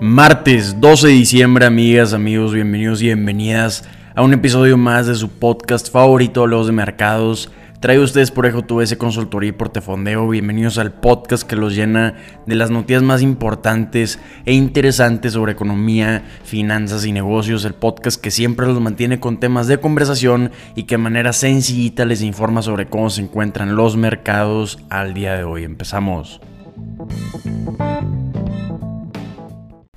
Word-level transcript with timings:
Martes 0.00 0.80
12 0.80 1.08
de 1.08 1.12
diciembre, 1.12 1.66
amigas, 1.66 2.14
amigos, 2.14 2.54
bienvenidos 2.54 3.02
y 3.02 3.06
bienvenidas 3.06 3.84
a 4.14 4.22
un 4.22 4.32
episodio 4.32 4.78
más 4.78 5.06
de 5.06 5.14
su 5.14 5.28
podcast 5.28 5.92
favorito, 5.92 6.46
Los 6.46 6.68
de 6.68 6.72
Mercados. 6.72 7.50
Traigo 7.80 8.02
ustedes 8.02 8.30
por 8.30 8.46
EJTVS 8.46 8.96
Consultoría 8.96 9.50
y 9.50 9.52
Portefondeo. 9.52 10.26
Bienvenidos 10.26 10.78
al 10.78 10.92
podcast 10.92 11.42
que 11.42 11.54
los 11.54 11.74
llena 11.74 12.14
de 12.46 12.54
las 12.54 12.70
noticias 12.70 13.02
más 13.02 13.20
importantes 13.20 14.18
e 14.46 14.54
interesantes 14.54 15.34
sobre 15.34 15.52
economía, 15.52 16.24
finanzas 16.44 17.04
y 17.04 17.12
negocios. 17.12 17.66
El 17.66 17.74
podcast 17.74 18.18
que 18.18 18.30
siempre 18.30 18.66
los 18.66 18.80
mantiene 18.80 19.20
con 19.20 19.38
temas 19.38 19.66
de 19.66 19.80
conversación 19.80 20.50
y 20.76 20.84
que 20.84 20.94
de 20.94 21.02
manera 21.02 21.34
sencillita 21.34 22.06
les 22.06 22.22
informa 22.22 22.62
sobre 22.62 22.86
cómo 22.86 23.10
se 23.10 23.20
encuentran 23.20 23.76
los 23.76 23.98
mercados 23.98 24.78
al 24.88 25.12
día 25.12 25.34
de 25.34 25.44
hoy. 25.44 25.64
Empezamos. 25.64 26.40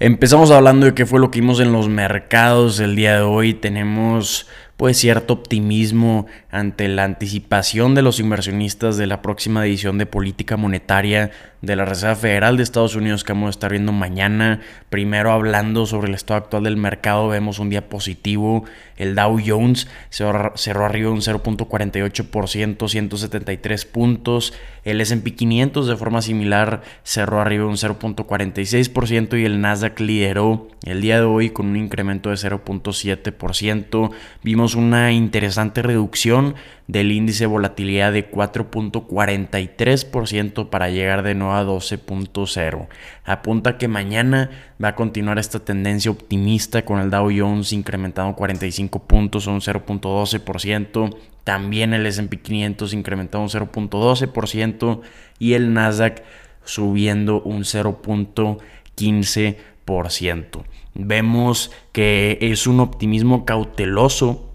Empezamos 0.03 0.51
hablando 0.51 0.85
de 0.85 0.93
qué 0.93 1.05
fue 1.05 1.21
lo 1.21 1.31
que 1.31 1.39
vimos 1.39 1.61
en 1.61 1.71
los 1.71 1.87
mercados 1.87 2.81
el 2.81 2.97
día 2.97 3.15
de 3.15 3.21
hoy. 3.21 3.53
Tenemos 3.53 4.49
pues 4.77 4.97
cierto 4.97 5.33
optimismo 5.33 6.25
ante 6.49 6.87
la 6.87 7.03
anticipación 7.03 7.95
de 7.95 8.01
los 8.01 8.19
inversionistas 8.19 8.97
de 8.97 9.07
la 9.07 9.21
próxima 9.21 9.65
edición 9.65 9.97
de 9.97 10.05
política 10.05 10.57
monetaria 10.57 11.31
de 11.63 11.77
la 11.77 11.85
Reserva 11.85 12.15
Federal 12.15 12.57
de 12.57 12.63
Estados 12.63 12.95
Unidos 12.95 13.23
que 13.23 13.31
vamos 13.31 13.47
a 13.47 13.51
estar 13.51 13.71
viendo 13.71 13.93
mañana. 13.93 14.59
Primero 14.89 15.31
hablando 15.31 15.85
sobre 15.85 16.09
el 16.09 16.13
estado 16.13 16.39
actual 16.39 16.65
del 16.65 16.75
mercado, 16.75 17.29
vemos 17.29 17.57
un 17.59 17.69
día 17.69 17.87
positivo. 17.87 18.65
El 18.97 19.15
Dow 19.15 19.39
Jones 19.43 19.87
cerró 20.09 20.85
arriba 20.85 21.09
un 21.09 21.21
0.48%, 21.21 22.89
173 22.89 23.85
puntos. 23.85 24.53
El 24.83 24.99
S&P 24.99 25.35
500 25.35 25.87
de 25.87 25.95
forma 25.95 26.21
similar 26.21 26.81
cerró 27.03 27.39
arriba 27.39 27.65
un 27.65 27.77
0.46% 27.77 29.39
y 29.39 29.45
el 29.45 29.61
Nasdaq 29.61 30.01
lideró 30.01 30.67
el 30.83 30.99
día 30.99 31.19
de 31.19 31.25
hoy 31.25 31.49
con 31.51 31.67
un 31.67 31.77
incremento 31.77 32.29
de 32.29 32.35
0.7%. 32.35 34.11
Vimos 34.43 34.62
una 34.75 35.11
interesante 35.11 35.81
reducción 35.81 36.55
del 36.87 37.11
índice 37.11 37.43
de 37.43 37.47
volatilidad 37.47 38.13
de 38.13 38.31
4.43% 38.31 40.69
para 40.69 40.89
llegar 40.89 41.23
de 41.23 41.35
nuevo 41.35 41.53
a 41.53 41.65
12.0. 41.65 42.87
Apunta 43.25 43.77
que 43.77 43.89
mañana 43.89 44.49
va 44.83 44.89
a 44.89 44.95
continuar 44.95 45.39
esta 45.39 45.59
tendencia 45.59 46.09
optimista 46.09 46.85
con 46.85 46.99
el 46.99 47.09
Dow 47.09 47.29
Jones 47.35 47.73
incrementando 47.73 48.33
45 48.35 48.99
puntos 48.99 49.47
o 49.47 49.51
un 49.51 49.59
0.12%. 49.59 51.17
También 51.43 51.93
el 51.93 52.05
S&P 52.05 52.39
500 52.39 52.93
incrementando 52.93 53.43
un 53.43 53.49
0.12% 53.49 55.01
y 55.39 55.53
el 55.53 55.73
Nasdaq 55.73 56.23
subiendo 56.63 57.41
un 57.41 57.63
0.15%. 57.63 60.63
Vemos 60.95 61.71
que 61.91 62.37
es 62.39 62.67
un 62.67 62.79
optimismo 62.79 63.45
cauteloso 63.45 64.52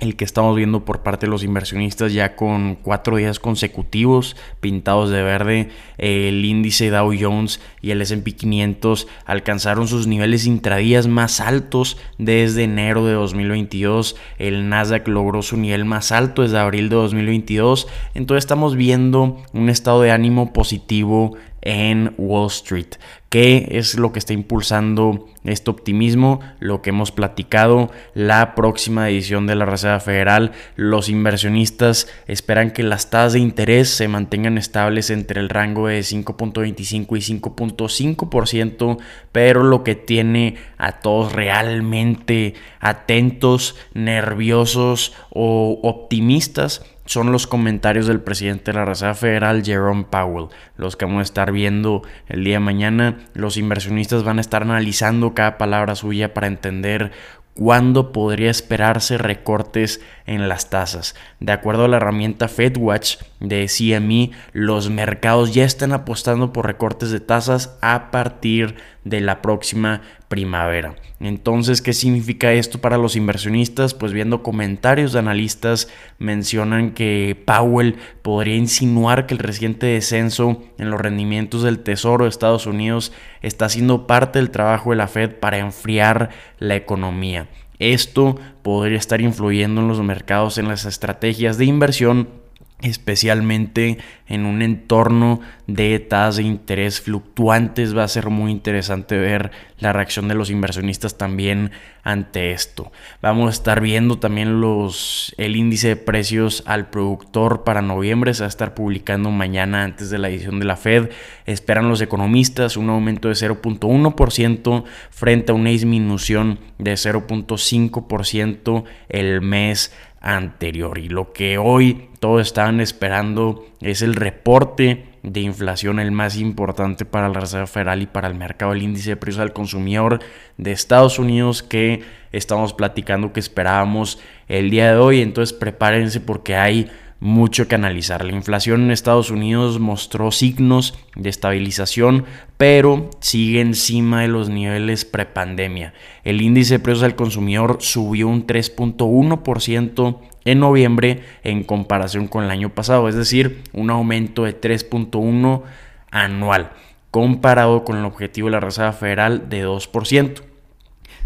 el 0.00 0.16
que 0.16 0.24
estamos 0.24 0.56
viendo 0.56 0.84
por 0.84 1.02
parte 1.02 1.26
de 1.26 1.30
los 1.30 1.44
inversionistas 1.44 2.12
ya 2.12 2.34
con 2.34 2.74
cuatro 2.74 3.16
días 3.16 3.38
consecutivos 3.38 4.36
pintados 4.60 5.10
de 5.10 5.22
verde. 5.22 5.68
El 5.98 6.44
índice 6.44 6.90
Dow 6.90 7.12
Jones 7.18 7.60
y 7.82 7.90
el 7.90 8.02
SP 8.02 8.32
500 8.32 9.06
alcanzaron 9.26 9.88
sus 9.88 10.06
niveles 10.06 10.46
intradías 10.46 11.06
más 11.06 11.40
altos 11.40 11.98
desde 12.18 12.64
enero 12.64 13.04
de 13.04 13.12
2022. 13.12 14.16
El 14.38 14.68
Nasdaq 14.68 15.06
logró 15.08 15.42
su 15.42 15.56
nivel 15.56 15.84
más 15.84 16.12
alto 16.12 16.42
desde 16.42 16.58
abril 16.58 16.88
de 16.88 16.96
2022. 16.96 17.86
Entonces 18.14 18.44
estamos 18.44 18.76
viendo 18.76 19.42
un 19.52 19.68
estado 19.68 20.02
de 20.02 20.10
ánimo 20.10 20.52
positivo 20.52 21.36
en 21.62 22.14
Wall 22.16 22.48
Street. 22.48 22.94
¿Qué 23.30 23.68
es 23.78 23.96
lo 23.96 24.10
que 24.10 24.18
está 24.18 24.32
impulsando 24.32 25.28
este 25.44 25.70
optimismo? 25.70 26.40
Lo 26.58 26.82
que 26.82 26.90
hemos 26.90 27.12
platicado, 27.12 27.92
la 28.12 28.56
próxima 28.56 29.08
edición 29.08 29.46
de 29.46 29.54
la 29.54 29.66
Reserva 29.66 30.00
Federal, 30.00 30.50
los 30.74 31.08
inversionistas 31.08 32.08
esperan 32.26 32.72
que 32.72 32.82
las 32.82 33.08
tasas 33.08 33.34
de 33.34 33.38
interés 33.38 33.88
se 33.88 34.08
mantengan 34.08 34.58
estables 34.58 35.10
entre 35.10 35.40
el 35.40 35.48
rango 35.48 35.86
de 35.86 36.00
5.25 36.00 37.16
y 37.16 37.38
5.5%, 37.38 38.98
pero 39.30 39.62
lo 39.62 39.84
que 39.84 39.94
tiene 39.94 40.56
a 40.76 40.98
todos 40.98 41.32
realmente 41.32 42.54
atentos, 42.80 43.76
nerviosos 43.94 45.12
o 45.30 45.78
optimistas 45.84 46.84
son 47.10 47.32
los 47.32 47.48
comentarios 47.48 48.06
del 48.06 48.20
presidente 48.20 48.70
de 48.70 48.78
la 48.78 48.84
Reserva 48.84 49.14
Federal, 49.14 49.64
Jerome 49.64 50.06
Powell, 50.08 50.46
los 50.76 50.94
que 50.94 51.06
vamos 51.06 51.18
a 51.18 51.22
estar 51.24 51.50
viendo 51.50 52.02
el 52.28 52.44
día 52.44 52.54
de 52.54 52.60
mañana. 52.60 53.18
Los 53.34 53.56
inversionistas 53.56 54.22
van 54.22 54.38
a 54.38 54.40
estar 54.40 54.62
analizando 54.62 55.34
cada 55.34 55.58
palabra 55.58 55.96
suya 55.96 56.32
para 56.32 56.46
entender 56.46 57.10
cuándo 57.54 58.12
podría 58.12 58.48
esperarse 58.48 59.18
recortes 59.18 60.00
en 60.24 60.48
las 60.48 60.70
tasas. 60.70 61.16
De 61.40 61.50
acuerdo 61.50 61.86
a 61.86 61.88
la 61.88 61.96
herramienta 61.96 62.46
FedWatch 62.46 63.16
de 63.40 63.66
CME, 63.66 64.30
los 64.52 64.88
mercados 64.88 65.52
ya 65.52 65.64
están 65.64 65.92
apostando 65.92 66.52
por 66.52 66.66
recortes 66.66 67.10
de 67.10 67.18
tasas 67.18 67.76
a 67.82 68.12
partir 68.12 68.76
de 69.04 69.20
la 69.20 69.42
próxima 69.42 70.02
primavera. 70.28 70.94
Entonces, 71.20 71.82
¿qué 71.82 71.92
significa 71.92 72.52
esto 72.52 72.80
para 72.80 72.98
los 72.98 73.16
inversionistas? 73.16 73.94
Pues 73.94 74.12
viendo 74.12 74.42
comentarios 74.42 75.12
de 75.12 75.18
analistas 75.18 75.88
mencionan 76.18 76.92
que 76.92 77.40
Powell 77.44 77.96
podría 78.22 78.56
insinuar 78.56 79.26
que 79.26 79.34
el 79.34 79.40
reciente 79.40 79.86
descenso 79.86 80.62
en 80.78 80.90
los 80.90 81.00
rendimientos 81.00 81.62
del 81.62 81.80
Tesoro 81.80 82.24
de 82.24 82.30
Estados 82.30 82.66
Unidos 82.66 83.12
está 83.42 83.68
siendo 83.68 84.06
parte 84.06 84.38
del 84.38 84.50
trabajo 84.50 84.90
de 84.90 84.96
la 84.96 85.08
Fed 85.08 85.32
para 85.32 85.58
enfriar 85.58 86.30
la 86.58 86.76
economía. 86.76 87.48
Esto 87.78 88.38
podría 88.62 88.98
estar 88.98 89.22
influyendo 89.22 89.80
en 89.80 89.88
los 89.88 90.02
mercados, 90.02 90.58
en 90.58 90.68
las 90.68 90.84
estrategias 90.84 91.56
de 91.56 91.64
inversión 91.64 92.39
especialmente 92.82 93.98
en 94.26 94.46
un 94.46 94.62
entorno 94.62 95.40
de 95.66 95.98
tasas 95.98 96.36
de 96.36 96.44
interés 96.44 97.00
fluctuantes 97.00 97.96
va 97.96 98.04
a 98.04 98.08
ser 98.08 98.30
muy 98.30 98.50
interesante 98.50 99.18
ver 99.18 99.50
la 99.78 99.92
reacción 99.92 100.28
de 100.28 100.34
los 100.34 100.50
inversionistas 100.50 101.18
también 101.18 101.72
ante 102.02 102.52
esto. 102.52 102.92
Vamos 103.20 103.48
a 103.48 103.50
estar 103.50 103.80
viendo 103.80 104.18
también 104.18 104.60
los 104.60 105.34
el 105.36 105.56
índice 105.56 105.88
de 105.88 105.96
precios 105.96 106.62
al 106.66 106.90
productor 106.90 107.64
para 107.64 107.82
noviembre 107.82 108.34
se 108.34 108.40
va 108.40 108.46
a 108.46 108.48
estar 108.48 108.74
publicando 108.74 109.30
mañana 109.30 109.84
antes 109.84 110.10
de 110.10 110.18
la 110.18 110.28
edición 110.28 110.58
de 110.58 110.66
la 110.66 110.76
Fed. 110.76 111.10
Esperan 111.46 111.88
los 111.88 112.00
economistas 112.00 112.76
un 112.76 112.90
aumento 112.90 113.28
de 113.28 113.34
0.1% 113.34 114.84
frente 115.10 115.52
a 115.52 115.54
una 115.54 115.70
disminución 115.70 116.58
de 116.78 116.94
0.5% 116.94 118.84
el 119.08 119.40
mes 119.40 119.92
anterior. 120.20 120.98
Y 120.98 121.08
lo 121.08 121.32
que 121.32 121.58
hoy 121.58 122.08
todos 122.18 122.42
estaban 122.42 122.80
esperando 122.80 123.66
es 123.80 124.02
el 124.02 124.14
reporte 124.14 125.06
de 125.22 125.40
inflación, 125.40 125.98
el 125.98 126.12
más 126.12 126.36
importante 126.36 127.04
para 127.04 127.28
la 127.28 127.40
Reserva 127.40 127.66
Federal 127.66 128.02
y 128.02 128.06
para 128.06 128.28
el 128.28 128.34
mercado, 128.34 128.72
el 128.72 128.82
índice 128.82 129.10
de 129.10 129.16
precios 129.16 129.42
al 129.42 129.52
consumidor 129.52 130.20
de 130.56 130.72
Estados 130.72 131.18
Unidos 131.18 131.62
que 131.62 132.02
estamos 132.32 132.72
platicando 132.72 133.32
que 133.32 133.40
esperábamos 133.40 134.18
el 134.48 134.70
día 134.70 134.92
de 134.92 134.98
hoy. 134.98 135.20
Entonces 135.20 135.56
prepárense 135.56 136.20
porque 136.20 136.56
hay 136.56 136.90
mucho 137.20 137.68
que 137.68 137.74
analizar. 137.74 138.24
La 138.24 138.32
inflación 138.32 138.82
en 138.82 138.90
Estados 138.90 139.30
Unidos 139.30 139.78
mostró 139.78 140.32
signos 140.32 140.98
de 141.14 141.28
estabilización, 141.28 142.24
pero 142.56 143.10
sigue 143.20 143.60
encima 143.60 144.22
de 144.22 144.28
los 144.28 144.48
niveles 144.48 145.04
prepandemia. 145.04 145.92
El 146.24 146.40
índice 146.40 146.74
de 146.74 146.80
precios 146.80 147.04
al 147.04 147.16
consumidor 147.16 147.76
subió 147.80 148.28
un 148.28 148.46
3.1% 148.46 150.18
en 150.46 150.58
noviembre 150.58 151.22
en 151.44 151.62
comparación 151.62 152.26
con 152.26 152.44
el 152.44 152.50
año 152.50 152.70
pasado, 152.70 153.08
es 153.08 153.14
decir, 153.14 153.62
un 153.72 153.90
aumento 153.90 154.44
de 154.44 154.58
3.1 154.58 155.62
anual 156.10 156.72
comparado 157.10 157.84
con 157.84 157.98
el 157.98 158.04
objetivo 158.04 158.46
de 158.46 158.52
la 158.52 158.60
Reserva 158.60 158.92
Federal 158.92 159.48
de 159.48 159.66
2%. 159.66 160.49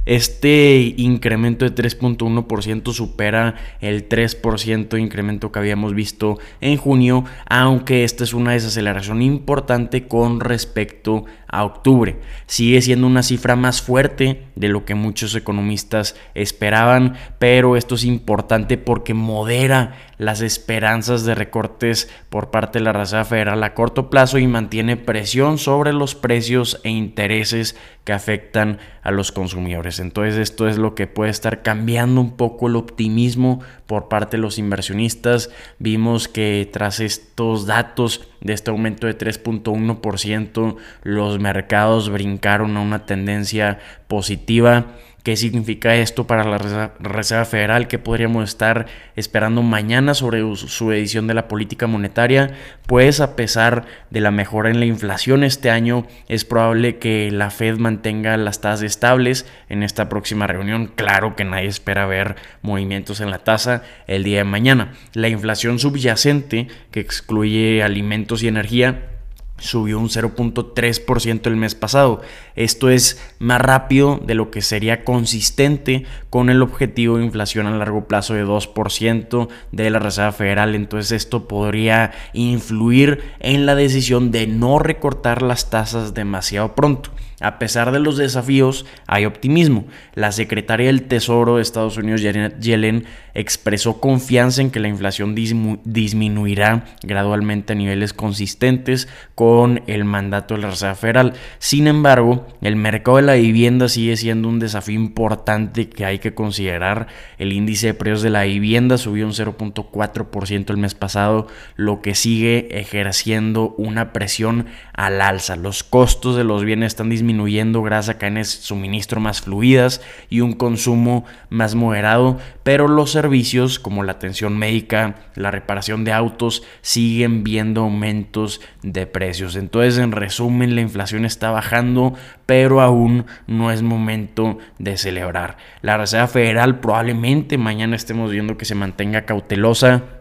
Este 0.07 0.95
incremento 0.99 1.65
de 1.65 1.75
3.1% 1.75 2.93
supera 2.93 3.55
el 3.81 4.09
3% 4.09 4.89
de 4.89 5.01
incremento 5.01 5.51
que 5.51 5.59
habíamos 5.59 5.95
visto 5.95 6.39
en 6.61 6.77
junio, 6.77 7.25
aunque 7.47 8.05
esta 8.05 8.25
es 8.25 8.35
una 8.35 8.53
desaceleración 8.53 9.23
importante 9.23 10.07
con 10.07 10.41
respecto 10.41 11.25
a 11.55 11.65
octubre. 11.65 12.17
Sigue 12.47 12.83
siendo 12.83 13.07
una 13.07 13.23
cifra 13.23 13.55
más 13.55 13.81
fuerte 13.81 14.49
de 14.57 14.69
lo 14.69 14.85
que 14.85 14.97
muchos 14.97 15.35
economistas 15.37 16.17
esperaban, 16.35 17.15
pero 17.39 17.77
esto 17.77 17.95
es 17.95 18.05
importante 18.05 18.77
porque 18.77 19.15
modera 19.15 19.95
las 20.19 20.41
esperanzas 20.41 21.25
de 21.25 21.35
recortes 21.35 22.11
por 22.29 22.51
parte 22.51 22.79
de 22.79 22.85
la 22.85 22.93
Reserva 22.93 23.25
Federal 23.25 23.63
a 23.63 23.75
corto 23.75 24.11
plazo 24.11 24.39
y 24.39 24.47
mantiene 24.47 24.97
presión 24.97 25.59
sobre 25.59 25.93
los 25.93 26.15
precios 26.15 26.81
e 26.83 26.91
intereses 26.91 27.77
que 28.05 28.13
afectan 28.13 28.79
a 29.03 29.11
los 29.11 29.33
consumidores. 29.33 29.99
Entonces 29.99 30.37
esto 30.37 30.69
es 30.69 30.77
lo 30.79 30.95
que 30.95 31.07
puede 31.07 31.31
estar 31.31 31.63
cambiando 31.63 32.21
un 32.21 32.37
poco 32.37 32.69
el 32.69 32.77
optimismo 32.77 33.61
por 33.87 34.09
parte 34.09 34.37
de 34.37 34.43
los 34.43 34.59
inversionistas. 34.59 35.51
Vimos 35.79 36.29
que 36.29 36.69
tras 36.73 37.01
estos 37.01 37.67
datos 37.67 38.29
de 38.41 38.53
este 38.53 38.71
aumento 38.71 39.07
de 39.07 39.17
3.1%, 39.17 40.77
los 41.03 41.39
mercados 41.45 42.09
brincaron 42.09 42.77
a 42.79 42.81
una 42.81 43.05
tendencia 43.05 43.79
positiva 44.09 44.87
¿Qué 45.25 45.39
significa 45.39 45.97
esto 45.97 46.27
para 46.27 46.45
la 46.45 46.59
Reserva 47.01 47.47
Federal? 47.47 47.89
¿Qué 47.89 47.99
podríamos 47.99 48.45
estar 48.45 48.85
esperando 49.17 49.63
mañana 49.63 50.13
sobre 50.13 50.43
su 50.55 50.93
edición 50.93 51.27
de 51.27 51.33
la 51.33 51.49
política 51.49 51.87
monetaria? 51.87 52.51
Pues 52.87 53.23
a 53.23 53.35
pesar 53.35 53.87
de 54.11 54.21
la 54.21 54.31
mejora 54.31 54.69
en 54.69 54.81
la 54.81 54.85
inflación 54.85 55.43
este 55.43 55.71
año, 55.71 56.07
es 56.29 56.45
probable 56.45 56.99
que 56.99 57.31
la 57.31 57.49
Fed 57.49 57.79
mantenga 57.79 58.37
las 58.37 58.61
tasas 58.61 58.83
estables 58.83 59.47
en 59.71 59.83
esta 59.83 60.11
próxima 60.11 60.47
reunión. 60.47 60.93
Claro 60.95 61.37
que 61.37 61.45
nadie 61.45 61.69
espera 61.69 62.05
ver 62.05 62.37
movimientos 62.61 63.23
en 63.23 63.31
la 63.31 63.39
tasa 63.39 63.83
el 64.07 64.25
día 64.25 64.41
de 64.41 64.45
mañana. 64.45 64.93
La 65.15 65.29
inflación 65.29 65.79
subyacente, 65.79 66.69
que 66.91 67.01
excluye 67.01 67.83
alimentos 67.83 68.43
y 68.43 68.49
energía, 68.49 69.14
subió 69.59 69.99
un 69.99 70.09
0.3% 70.09 71.47
el 71.47 71.57
mes 71.57 71.75
pasado. 71.75 72.21
Esto 72.57 72.91
es 72.91 73.21
más 73.39 73.61
rápido 73.61 74.21
de 74.25 74.35
lo 74.35 74.51
que 74.51 74.63
sería 74.63 75.05
consistente 75.05 76.05
con 76.31 76.51
el 76.51 76.63
objetivo 76.63 77.19
de 77.19 77.25
inflación 77.25 77.67
a 77.67 77.77
largo 77.77 78.07
plazo 78.07 78.35
de 78.35 78.45
2% 78.45 79.49
de 79.73 79.91
la 79.91 79.99
Reserva 79.99 80.33
Federal. 80.33 80.75
Entonces 80.75 81.13
esto 81.13 81.47
podría 81.49 82.13
influir 82.33 83.33
en 83.41 83.67
la 83.67 83.75
decisión 83.75 84.31
de 84.31 84.47
no 84.47 84.79
recortar 84.79 85.43
las 85.43 85.71
tasas 85.71 86.15
demasiado 86.15 86.75
pronto. 86.75 87.11
A 87.41 87.59
pesar 87.59 87.91
de 87.91 87.99
los 87.99 88.17
desafíos, 88.17 88.87
hay 89.07 89.25
optimismo. 89.25 89.87
La 90.15 90.33
secretaria 90.33 90.87
del 90.87 91.03
Tesoro 91.03 91.57
de 91.57 91.63
Estados 91.63 91.97
Unidos, 91.97 92.23
Janet 92.23 92.61
Yellen, 92.61 93.05
expresó 93.35 94.01
confianza 94.01 94.63
en 94.63 94.71
que 94.71 94.79
la 94.79 94.89
inflación 94.89 95.35
disminuirá 95.35 96.85
gradualmente 97.03 97.73
a 97.73 97.77
niveles 97.77 98.13
consistentes 98.13 99.09
con 99.35 99.83
el 99.89 100.05
mandato 100.05 100.55
de 100.55 100.61
la 100.61 100.71
Reserva 100.71 100.95
Federal. 100.95 101.33
Sin 101.59 101.89
embargo, 101.89 102.47
el 102.63 102.77
mercado 102.77 103.17
de 103.17 103.25
la 103.25 103.35
vivienda 103.35 103.89
sigue 103.89 104.17
siendo 104.17 104.49
un 104.49 104.61
desafío 104.61 104.95
importante 104.95 105.89
que 105.89 106.05
hay 106.05 106.21
que 106.21 106.35
considerar. 106.35 107.09
El 107.39 107.53
índice 107.53 107.89
de 107.89 107.95
precios 107.95 108.23
de 108.23 108.31
la 108.31 108.45
vivienda 108.45 108.99
subió 108.99 109.27
un 109.27 109.33
0.4% 109.33 110.71
el 110.71 110.77
mes 110.77 110.95
pasado, 110.95 111.49
lo 111.75 112.01
que 112.01 112.15
sigue 112.15 112.69
ejerciendo 112.79 113.75
una 113.77 114.13
presión 114.13 114.67
al 114.93 115.21
alza. 115.21 115.57
Los 115.57 115.83
costos 115.83 116.37
de 116.37 116.45
los 116.45 116.65
bienes 116.65 116.93
están 116.93 117.11
disminuyendo 117.11 117.24
disminuyendo 117.25 117.83
gracias 117.83 118.15
a 118.15 118.19
cadenas 118.19 118.55
de 118.55 118.63
suministro 118.63 119.19
más 119.19 119.41
fluidas 119.41 120.03
y 120.29 120.41
un 120.41 120.53
consumo 120.53 121.25
más 121.49 121.75
moderado, 121.75 122.39
pero 122.63 122.87
los 122.87 123.13
servicios 123.13 123.79
como 123.79 124.03
la 124.03 124.13
atención 124.13 124.59
médica, 124.59 125.15
la 125.35 125.51
reparación 125.51 126.05
de 126.05 126.13
autos 126.13 126.63
siguen 126.83 127.43
viendo 127.43 127.81
aumentos 127.81 128.61
de 128.83 129.07
precios. 129.07 129.57
Entonces, 129.57 129.99
en 129.99 130.13
resumen, 130.13 130.75
la 130.75 130.83
inflación 130.83 131.25
está 131.25 131.51
bajando, 131.51 132.15
pero 132.45 132.83
aún 132.83 133.25
no 133.47 133.73
es 133.73 133.81
momento 133.81 134.59
de 134.79 134.99
celebrar. 134.99 135.57
La 135.81 135.97
Reserva 135.97 136.27
Federal 136.27 136.81
probablemente 136.81 137.57
mañana 137.57 137.97
estemos 137.97 138.31
viendo 138.31 138.59
que 138.59 138.67
se 138.67 138.75
mantenga 138.75 139.25
cautelosa 139.25 140.14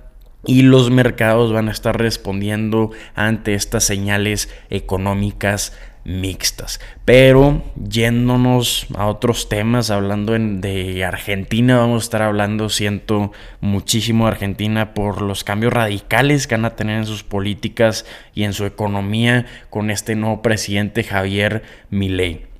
y 0.45 0.61
los 0.61 0.91
mercados 0.91 1.53
van 1.53 1.69
a 1.69 1.71
estar 1.71 1.97
respondiendo 1.97 2.91
ante 3.15 3.53
estas 3.53 3.83
señales 3.83 4.49
económicas 4.69 5.73
mixtas. 6.05 6.79
Pero 7.05 7.63
yéndonos 7.75 8.87
a 8.95 9.07
otros 9.07 9.49
temas, 9.49 9.89
hablando 9.89 10.33
de 10.33 11.05
Argentina, 11.05 11.77
vamos 11.77 12.03
a 12.03 12.05
estar 12.05 12.21
hablando, 12.21 12.69
siento 12.69 13.31
muchísimo 13.61 14.25
de 14.25 14.31
Argentina 14.31 14.93
por 14.93 15.21
los 15.21 15.43
cambios 15.43 15.73
radicales 15.73 16.47
que 16.47 16.55
van 16.55 16.65
a 16.65 16.75
tener 16.75 16.97
en 16.97 17.05
sus 17.05 17.23
políticas 17.23 18.05
y 18.33 18.43
en 18.43 18.53
su 18.53 18.65
economía 18.65 19.45
con 19.69 19.89
este 19.89 20.15
nuevo 20.15 20.41
presidente 20.41 21.03
Javier 21.03 21.63
Milei. 21.89 22.52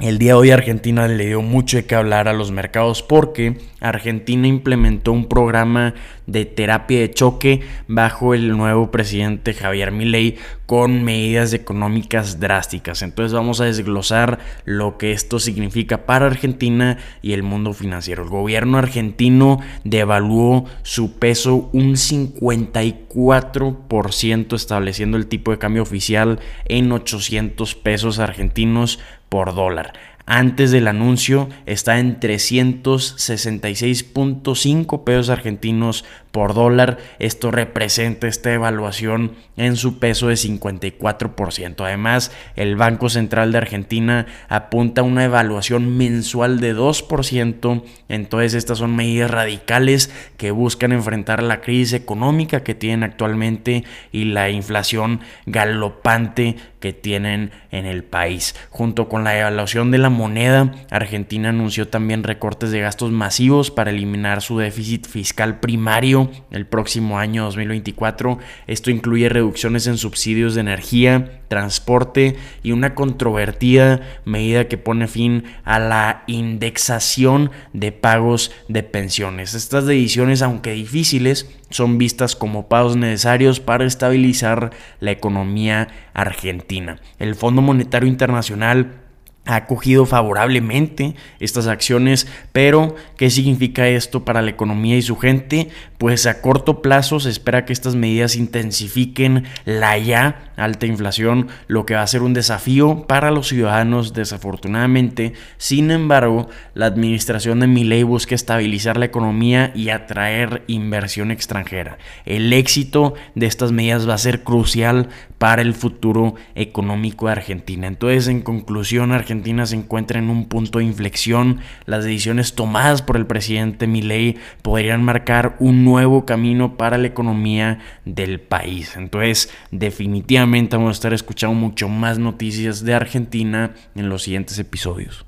El 0.00 0.18
día 0.18 0.32
de 0.32 0.38
hoy 0.38 0.50
Argentina 0.50 1.06
le 1.06 1.26
dio 1.26 1.42
mucho 1.42 1.76
de 1.76 1.84
qué 1.84 1.94
hablar 1.94 2.26
a 2.26 2.32
los 2.32 2.50
mercados 2.50 3.02
porque 3.02 3.58
Argentina 3.78 4.48
implementó 4.48 5.12
un 5.12 5.28
programa 5.28 5.92
de 6.26 6.46
terapia 6.46 7.00
de 7.00 7.10
choque 7.10 7.60
bajo 7.88 8.32
el 8.32 8.56
nuevo 8.56 8.90
presidente 8.90 9.52
Javier 9.52 9.92
Milei 9.92 10.38
con 10.64 11.04
medidas 11.04 11.52
económicas 11.52 12.40
drásticas. 12.40 13.02
Entonces 13.02 13.34
vamos 13.34 13.60
a 13.60 13.66
desglosar 13.66 14.38
lo 14.64 14.96
que 14.96 15.12
esto 15.12 15.38
significa 15.38 16.06
para 16.06 16.24
Argentina 16.26 16.96
y 17.20 17.34
el 17.34 17.42
mundo 17.42 17.74
financiero. 17.74 18.22
El 18.22 18.30
gobierno 18.30 18.78
argentino 18.78 19.60
devaluó 19.84 20.64
su 20.82 21.18
peso 21.18 21.68
un 21.74 21.96
54% 21.96 24.56
estableciendo 24.56 25.18
el 25.18 25.26
tipo 25.26 25.50
de 25.50 25.58
cambio 25.58 25.82
oficial 25.82 26.40
en 26.64 26.92
800 26.92 27.74
pesos 27.74 28.18
argentinos 28.18 28.98
por 29.32 29.54
dólar 29.54 29.94
antes 30.26 30.70
del 30.70 30.88
anuncio 30.88 31.48
está 31.66 31.98
en 31.98 32.20
366.5 32.20 35.04
pesos 35.04 35.30
argentinos 35.30 36.04
por 36.30 36.54
dólar. 36.54 36.98
Esto 37.18 37.50
representa 37.50 38.26
esta 38.26 38.52
evaluación 38.52 39.32
en 39.56 39.76
su 39.76 39.98
peso 39.98 40.28
de 40.28 40.34
54%. 40.34 41.84
Además, 41.84 42.32
el 42.56 42.76
Banco 42.76 43.10
Central 43.10 43.52
de 43.52 43.58
Argentina 43.58 44.26
apunta 44.48 45.02
a 45.02 45.04
una 45.04 45.24
evaluación 45.24 45.96
mensual 45.96 46.60
de 46.60 46.74
2%. 46.74 47.82
Entonces, 48.08 48.54
estas 48.54 48.78
son 48.78 48.96
medidas 48.96 49.30
radicales 49.30 50.10
que 50.36 50.50
buscan 50.50 50.92
enfrentar 50.92 51.42
la 51.42 51.60
crisis 51.60 51.92
económica 51.92 52.62
que 52.62 52.74
tienen 52.74 53.02
actualmente 53.02 53.84
y 54.10 54.24
la 54.24 54.50
inflación 54.50 55.20
galopante 55.46 56.56
que 56.80 56.92
tienen 56.92 57.52
en 57.70 57.86
el 57.86 58.04
país. 58.04 58.54
Junto 58.70 59.08
con 59.08 59.24
la 59.24 59.38
evaluación 59.38 59.90
de 59.90 59.98
la 59.98 60.10
moneda, 60.12 60.72
Argentina 60.90 61.48
anunció 61.48 61.88
también 61.88 62.22
recortes 62.22 62.70
de 62.70 62.80
gastos 62.80 63.10
masivos 63.10 63.72
para 63.72 63.90
eliminar 63.90 64.42
su 64.42 64.58
déficit 64.58 65.06
fiscal 65.06 65.58
primario 65.58 66.30
el 66.52 66.66
próximo 66.66 67.18
año 67.18 67.44
2024. 67.44 68.38
Esto 68.68 68.90
incluye 68.90 69.28
reducciones 69.28 69.88
en 69.88 69.98
subsidios 69.98 70.54
de 70.54 70.60
energía, 70.60 71.40
transporte 71.48 72.36
y 72.62 72.72
una 72.72 72.94
controvertida 72.94 74.00
medida 74.24 74.68
que 74.68 74.78
pone 74.78 75.08
fin 75.08 75.44
a 75.64 75.78
la 75.78 76.22
indexación 76.26 77.50
de 77.72 77.92
pagos 77.92 78.52
de 78.68 78.82
pensiones. 78.82 79.54
Estas 79.54 79.86
decisiones, 79.86 80.42
aunque 80.42 80.72
difíciles, 80.72 81.50
son 81.68 81.98
vistas 81.98 82.36
como 82.36 82.68
pagos 82.68 82.96
necesarios 82.96 83.60
para 83.60 83.84
estabilizar 83.84 84.70
la 85.00 85.10
economía 85.10 85.88
argentina. 86.14 87.00
El 87.18 87.34
Fondo 87.34 87.62
Monetario 87.62 88.08
Internacional 88.08 89.01
ha 89.44 89.56
acogido 89.56 90.06
favorablemente 90.06 91.16
estas 91.40 91.66
acciones, 91.66 92.28
pero 92.52 92.94
¿qué 93.16 93.28
significa 93.28 93.88
esto 93.88 94.24
para 94.24 94.40
la 94.40 94.50
economía 94.50 94.96
y 94.96 95.02
su 95.02 95.16
gente? 95.16 95.68
Pues 95.98 96.26
a 96.26 96.40
corto 96.40 96.80
plazo 96.80 97.18
se 97.18 97.30
espera 97.30 97.64
que 97.64 97.72
estas 97.72 97.96
medidas 97.96 98.36
intensifiquen 98.36 99.44
la 99.64 99.98
ya 99.98 100.51
alta 100.64 100.86
inflación, 100.86 101.48
lo 101.66 101.86
que 101.86 101.94
va 101.94 102.02
a 102.02 102.06
ser 102.06 102.22
un 102.22 102.34
desafío 102.34 103.06
para 103.06 103.30
los 103.30 103.48
ciudadanos 103.48 104.12
desafortunadamente. 104.12 105.32
Sin 105.58 105.90
embargo, 105.90 106.48
la 106.74 106.86
administración 106.86 107.60
de 107.60 107.66
Milei 107.66 108.02
busca 108.02 108.34
estabilizar 108.34 108.96
la 108.96 109.06
economía 109.06 109.72
y 109.74 109.88
atraer 109.88 110.62
inversión 110.66 111.30
extranjera. 111.30 111.98
El 112.24 112.52
éxito 112.52 113.14
de 113.34 113.46
estas 113.46 113.72
medidas 113.72 114.08
va 114.08 114.14
a 114.14 114.18
ser 114.18 114.42
crucial 114.42 115.08
para 115.38 115.62
el 115.62 115.74
futuro 115.74 116.36
económico 116.54 117.26
de 117.26 117.32
Argentina. 117.32 117.88
Entonces, 117.88 118.28
en 118.28 118.42
conclusión, 118.42 119.10
Argentina 119.10 119.66
se 119.66 119.74
encuentra 119.74 120.20
en 120.20 120.30
un 120.30 120.46
punto 120.46 120.78
de 120.78 120.84
inflexión. 120.84 121.58
Las 121.84 122.04
decisiones 122.04 122.54
tomadas 122.54 123.02
por 123.02 123.16
el 123.16 123.26
presidente 123.26 123.88
Milei 123.88 124.36
podrían 124.62 125.02
marcar 125.02 125.56
un 125.58 125.84
nuevo 125.84 126.24
camino 126.26 126.76
para 126.76 126.96
la 126.96 127.08
economía 127.08 127.80
del 128.04 128.38
país. 128.38 128.96
Entonces, 128.96 129.50
definitivamente 129.72 130.51
vamos 130.52 130.88
a 130.88 130.92
estar 130.92 131.14
escuchando 131.14 131.54
mucho 131.54 131.88
más 131.88 132.18
noticias 132.18 132.84
de 132.84 132.92
Argentina 132.92 133.74
en 133.94 134.10
los 134.10 134.24
siguientes 134.24 134.58
episodios. 134.58 135.24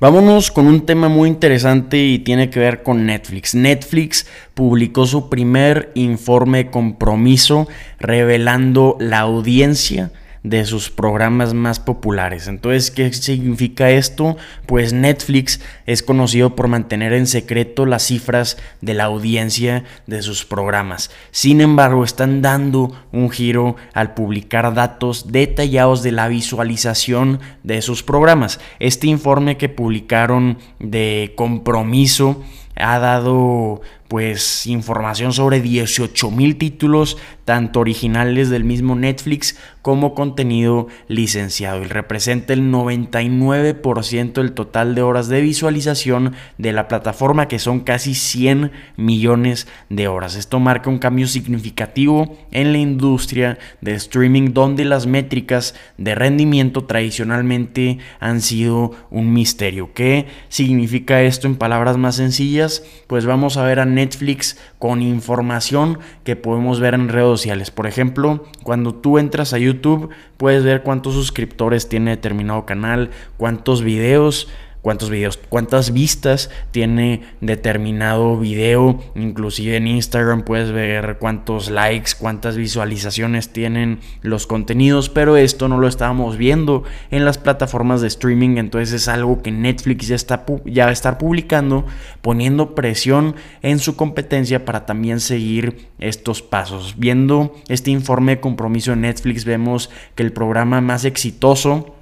Vámonos 0.00 0.50
con 0.50 0.66
un 0.66 0.84
tema 0.84 1.08
muy 1.08 1.28
interesante 1.28 1.98
y 1.98 2.18
tiene 2.18 2.50
que 2.50 2.58
ver 2.58 2.82
con 2.82 3.06
Netflix. 3.06 3.54
Netflix 3.54 4.26
publicó 4.54 5.06
su 5.06 5.28
primer 5.28 5.92
informe 5.94 6.64
de 6.64 6.70
compromiso 6.72 7.68
revelando 8.00 8.96
la 8.98 9.20
audiencia 9.20 10.10
de 10.42 10.64
sus 10.64 10.90
programas 10.90 11.54
más 11.54 11.78
populares. 11.78 12.48
Entonces, 12.48 12.90
¿qué 12.90 13.12
significa 13.12 13.90
esto? 13.90 14.36
Pues 14.66 14.92
Netflix 14.92 15.60
es 15.86 16.02
conocido 16.02 16.56
por 16.56 16.68
mantener 16.68 17.12
en 17.12 17.26
secreto 17.26 17.86
las 17.86 18.04
cifras 18.04 18.56
de 18.80 18.94
la 18.94 19.04
audiencia 19.04 19.84
de 20.06 20.22
sus 20.22 20.44
programas. 20.44 21.10
Sin 21.30 21.60
embargo, 21.60 22.04
están 22.04 22.42
dando 22.42 22.92
un 23.12 23.30
giro 23.30 23.76
al 23.94 24.14
publicar 24.14 24.74
datos 24.74 25.30
detallados 25.30 26.02
de 26.02 26.12
la 26.12 26.28
visualización 26.28 27.40
de 27.62 27.82
sus 27.82 28.02
programas. 28.02 28.58
Este 28.80 29.06
informe 29.06 29.56
que 29.56 29.68
publicaron 29.68 30.58
de 30.80 31.32
compromiso 31.36 32.42
ha 32.82 32.98
dado 32.98 33.80
pues 34.12 34.66
información 34.66 35.32
sobre 35.32 35.62
18 35.62 36.30
mil 36.30 36.56
títulos, 36.56 37.16
tanto 37.46 37.80
originales 37.80 38.50
del 38.50 38.62
mismo 38.62 38.94
Netflix 38.94 39.56
como 39.80 40.14
contenido 40.14 40.86
licenciado 41.08 41.80
y 41.80 41.86
representa 41.86 42.52
el 42.52 42.70
99% 42.70 44.32
del 44.34 44.52
total 44.52 44.94
de 44.94 45.00
horas 45.00 45.28
de 45.28 45.40
visualización 45.40 46.34
de 46.58 46.72
la 46.72 46.88
plataforma 46.88 47.48
que 47.48 47.58
son 47.58 47.80
casi 47.80 48.14
100 48.14 48.70
millones 48.96 49.66
de 49.88 50.08
horas. 50.08 50.36
Esto 50.36 50.60
marca 50.60 50.90
un 50.90 50.98
cambio 50.98 51.26
significativo 51.26 52.36
en 52.50 52.72
la 52.72 52.78
industria 52.78 53.58
de 53.80 53.94
streaming 53.94 54.52
donde 54.52 54.84
las 54.84 55.06
métricas 55.06 55.74
de 55.96 56.14
rendimiento 56.14 56.84
tradicionalmente 56.84 57.98
han 58.20 58.40
sido 58.40 58.92
un 59.10 59.32
misterio. 59.32 59.92
¿Qué 59.94 60.26
significa 60.48 61.22
esto 61.22 61.46
en 61.46 61.56
palabras 61.56 61.96
más 61.96 62.16
sencillas? 62.16 62.71
Pues 63.06 63.26
vamos 63.26 63.56
a 63.56 63.64
ver 63.64 63.80
a 63.80 63.84
Netflix 63.84 64.56
con 64.78 65.02
información 65.02 65.98
que 66.24 66.36
podemos 66.36 66.80
ver 66.80 66.94
en 66.94 67.08
redes 67.08 67.26
sociales. 67.40 67.70
Por 67.70 67.86
ejemplo, 67.86 68.44
cuando 68.62 68.94
tú 68.94 69.18
entras 69.18 69.52
a 69.52 69.58
YouTube, 69.58 70.10
puedes 70.36 70.64
ver 70.64 70.82
cuántos 70.82 71.14
suscriptores 71.14 71.88
tiene 71.88 72.12
determinado 72.12 72.64
canal, 72.64 73.10
cuántos 73.36 73.82
videos 73.82 74.48
cuántos 74.82 75.10
videos, 75.10 75.38
cuántas 75.48 75.92
vistas 75.92 76.50
tiene 76.72 77.22
determinado 77.40 78.36
video, 78.38 79.00
inclusive 79.14 79.76
en 79.76 79.86
Instagram 79.86 80.42
puedes 80.42 80.72
ver 80.72 81.18
cuántos 81.18 81.70
likes, 81.70 82.12
cuántas 82.18 82.56
visualizaciones 82.56 83.52
tienen 83.52 84.00
los 84.20 84.46
contenidos, 84.46 85.08
pero 85.08 85.36
esto 85.36 85.68
no 85.68 85.78
lo 85.78 85.86
estábamos 85.86 86.36
viendo 86.36 86.82
en 87.10 87.24
las 87.24 87.38
plataformas 87.38 88.00
de 88.00 88.08
streaming, 88.08 88.56
entonces 88.56 88.92
es 88.92 89.08
algo 89.08 89.40
que 89.40 89.52
Netflix 89.52 90.08
ya 90.08 90.16
está 90.16 90.44
ya 90.64 91.18
publicando, 91.18 91.86
poniendo 92.20 92.74
presión 92.74 93.36
en 93.62 93.78
su 93.78 93.94
competencia 93.94 94.64
para 94.64 94.84
también 94.84 95.20
seguir 95.20 95.88
estos 95.98 96.42
pasos. 96.42 96.96
Viendo 96.98 97.54
este 97.68 97.92
informe 97.92 98.36
de 98.36 98.40
compromiso 98.40 98.90
de 98.90 98.96
Netflix 98.96 99.44
vemos 99.44 99.90
que 100.16 100.24
el 100.24 100.32
programa 100.32 100.80
más 100.80 101.04
exitoso 101.04 101.94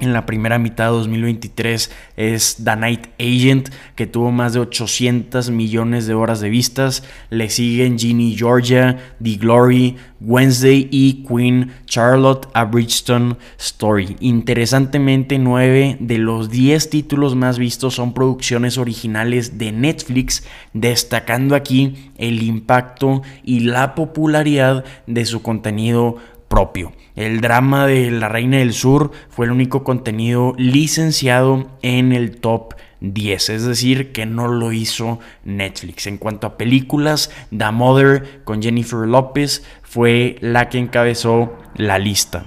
en 0.00 0.12
la 0.12 0.26
primera 0.26 0.58
mitad 0.58 0.86
de 0.86 0.90
2023 0.90 1.90
es 2.16 2.56
The 2.62 2.76
Night 2.76 3.06
Agent, 3.18 3.70
que 3.94 4.06
tuvo 4.06 4.32
más 4.32 4.52
de 4.52 4.60
800 4.60 5.50
millones 5.50 6.06
de 6.06 6.14
horas 6.14 6.40
de 6.40 6.50
vistas. 6.50 7.04
Le 7.30 7.48
siguen 7.48 7.98
Ginny 7.98 8.36
Georgia, 8.36 8.98
The 9.22 9.36
Glory, 9.36 9.96
Wednesday 10.20 10.88
y 10.90 11.24
Queen 11.24 11.72
Charlotte 11.86 12.48
a 12.54 12.64
Bridgestone 12.64 13.36
Story. 13.58 14.16
Interesantemente, 14.20 15.38
9 15.38 15.98
de 16.00 16.18
los 16.18 16.50
10 16.50 16.90
títulos 16.90 17.36
más 17.36 17.58
vistos 17.58 17.94
son 17.94 18.14
producciones 18.14 18.78
originales 18.78 19.58
de 19.58 19.72
Netflix, 19.72 20.44
destacando 20.72 21.54
aquí 21.54 22.10
el 22.18 22.42
impacto 22.42 23.22
y 23.44 23.60
la 23.60 23.94
popularidad 23.94 24.84
de 25.06 25.24
su 25.24 25.42
contenido 25.42 26.16
propio. 26.48 26.92
El 27.16 27.40
drama 27.40 27.86
de 27.86 28.10
La 28.10 28.28
Reina 28.28 28.58
del 28.58 28.72
Sur 28.72 29.12
fue 29.28 29.46
el 29.46 29.52
único 29.52 29.84
contenido 29.84 30.52
licenciado 30.56 31.70
en 31.82 32.12
el 32.12 32.38
top 32.38 32.74
10, 33.00 33.50
es 33.50 33.64
decir, 33.64 34.10
que 34.10 34.26
no 34.26 34.48
lo 34.48 34.72
hizo 34.72 35.20
Netflix. 35.44 36.08
En 36.08 36.18
cuanto 36.18 36.46
a 36.46 36.56
películas, 36.56 37.30
The 37.56 37.70
Mother 37.70 38.42
con 38.44 38.62
Jennifer 38.62 39.06
Lopez 39.06 39.64
fue 39.82 40.36
la 40.40 40.68
que 40.68 40.78
encabezó 40.78 41.56
la 41.76 42.00
lista. 42.00 42.46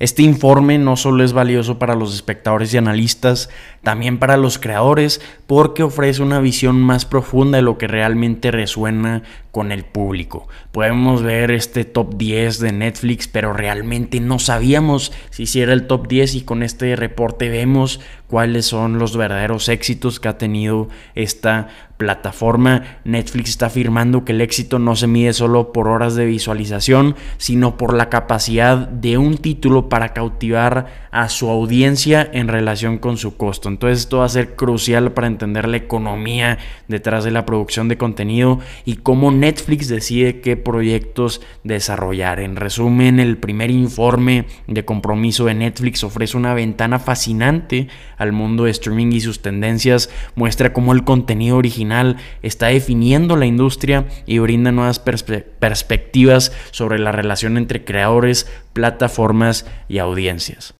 Este 0.00 0.22
informe 0.24 0.78
no 0.78 0.96
solo 0.96 1.22
es 1.22 1.32
valioso 1.32 1.78
para 1.78 1.94
los 1.94 2.12
espectadores 2.12 2.74
y 2.74 2.78
analistas, 2.78 3.50
también 3.82 4.18
para 4.18 4.36
los 4.36 4.58
creadores, 4.58 5.20
porque 5.46 5.82
ofrece 5.82 6.22
una 6.22 6.40
visión 6.40 6.80
más 6.80 7.04
profunda 7.04 7.56
de 7.56 7.62
lo 7.62 7.78
que 7.78 7.88
realmente 7.88 8.50
resuena 8.50 9.22
con 9.50 9.70
el 9.70 9.84
público. 9.84 10.48
Podemos 10.72 11.22
ver 11.22 11.50
este 11.50 11.84
top 11.84 12.16
10 12.16 12.58
de 12.58 12.72
Netflix, 12.72 13.28
pero 13.28 13.52
realmente 13.52 14.18
no 14.18 14.38
sabíamos 14.38 15.12
si 15.30 15.60
era 15.60 15.74
el 15.74 15.86
top 15.86 16.08
10 16.08 16.36
y 16.36 16.40
con 16.42 16.62
este 16.62 16.96
reporte 16.96 17.50
vemos 17.50 18.00
cuáles 18.28 18.64
son 18.64 18.98
los 18.98 19.14
verdaderos 19.14 19.68
éxitos 19.68 20.18
que 20.18 20.28
ha 20.28 20.38
tenido 20.38 20.88
esta 21.14 21.68
plataforma. 21.98 22.98
Netflix 23.04 23.50
está 23.50 23.66
afirmando 23.66 24.24
que 24.24 24.32
el 24.32 24.40
éxito 24.40 24.78
no 24.78 24.96
se 24.96 25.06
mide 25.06 25.34
solo 25.34 25.72
por 25.72 25.86
horas 25.86 26.14
de 26.14 26.24
visualización, 26.24 27.14
sino 27.36 27.76
por 27.76 27.94
la 27.94 28.08
capacidad 28.08 28.76
de 28.88 29.18
un 29.18 29.36
título 29.36 29.90
para 29.90 30.14
cautivar 30.14 31.08
a 31.10 31.28
su 31.28 31.50
audiencia 31.50 32.28
en 32.32 32.48
relación 32.48 32.96
con 32.96 33.18
su 33.18 33.36
costo. 33.36 33.68
Entonces 33.72 34.00
esto 34.00 34.18
va 34.18 34.26
a 34.26 34.28
ser 34.28 34.54
crucial 34.54 35.12
para 35.12 35.26
entender 35.26 35.66
la 35.66 35.78
economía 35.78 36.58
detrás 36.88 37.24
de 37.24 37.30
la 37.30 37.46
producción 37.46 37.88
de 37.88 37.96
contenido 37.96 38.60
y 38.84 38.96
cómo 38.96 39.30
Netflix 39.30 39.88
decide 39.88 40.40
qué 40.40 40.56
proyectos 40.56 41.40
desarrollar. 41.64 42.38
En 42.40 42.56
resumen, 42.56 43.18
el 43.18 43.38
primer 43.38 43.70
informe 43.70 44.44
de 44.66 44.84
compromiso 44.84 45.46
de 45.46 45.54
Netflix 45.54 46.04
ofrece 46.04 46.36
una 46.36 46.54
ventana 46.54 46.98
fascinante 46.98 47.88
al 48.18 48.32
mundo 48.32 48.64
de 48.64 48.70
streaming 48.70 49.12
y 49.12 49.20
sus 49.20 49.40
tendencias, 49.40 50.10
muestra 50.34 50.72
cómo 50.72 50.92
el 50.92 51.04
contenido 51.04 51.56
original 51.56 52.18
está 52.42 52.66
definiendo 52.66 53.36
la 53.36 53.46
industria 53.46 54.06
y 54.26 54.38
brinda 54.38 54.70
nuevas 54.70 54.98
perspectivas 55.00 56.52
sobre 56.70 56.98
la 56.98 57.12
relación 57.12 57.56
entre 57.56 57.84
creadores, 57.84 58.50
plataformas 58.74 59.66
y 59.88 59.98
audiencias. 59.98 60.74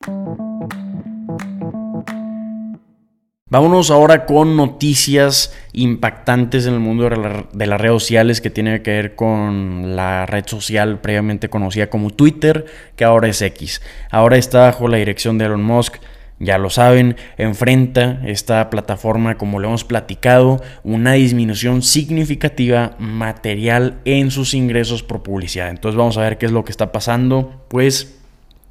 Vámonos 3.52 3.90
ahora 3.90 4.25
con 4.25 4.56
noticias 4.56 5.52
impactantes 5.75 6.64
en 6.64 6.73
el 6.73 6.80
mundo 6.80 7.11
de, 7.11 7.66
las 7.66 7.78
redes 7.78 8.02
sociales 8.02 8.40
que 8.40 8.49
tiene 8.49 8.80
que 8.80 8.92
ver 8.92 9.14
con 9.14 9.94
la 9.94 10.25
red 10.25 10.47
social 10.47 11.02
previamente 11.02 11.50
conocida 11.50 11.90
como 11.90 12.09
Twitter, 12.09 12.64
que 12.97 13.04
ahora 13.04 13.28
es 13.28 13.42
X. 13.42 13.82
Ahora 14.11 14.38
está 14.38 14.61
bajo 14.61 14.88
la 14.88 14.97
dirección 14.97 15.37
de 15.37 15.44
Elon 15.44 15.62
Musk. 15.62 15.97
Ya 16.38 16.56
lo 16.56 16.71
saben, 16.71 17.16
enfrenta 17.37 18.23
esta 18.25 18.71
plataforma, 18.71 19.37
como 19.37 19.61
lo 19.61 19.68
hemos 19.68 19.85
platicado, 19.85 20.62
una 20.82 21.12
disminución 21.12 21.82
significativa 21.82 22.97
material 22.99 23.99
en 24.06 24.30
sus 24.30 24.54
ingresos 24.54 25.02
por 25.02 25.23
publicidad. 25.23 25.68
Entonces 25.68 25.99
vamos 25.99 26.16
a 26.16 26.23
ver 26.23 26.38
qué 26.38 26.47
es 26.47 26.52
lo 26.52 26.64
que 26.64 26.73
está 26.73 26.90
pasando. 26.90 27.66
Pues, 27.68 28.18